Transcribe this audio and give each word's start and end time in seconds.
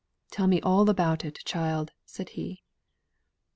"Tell 0.31 0.47
me 0.47 0.59
all 0.61 0.89
about 0.89 1.23
it, 1.23 1.37
child," 1.45 1.91
said 2.07 2.29
he. 2.29 2.63